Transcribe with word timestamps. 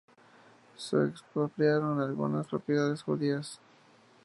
Se 0.77 1.05
expropiaron 1.05 2.01
algunas 2.01 2.47
propiedades 2.47 3.03
judías. 3.03 3.59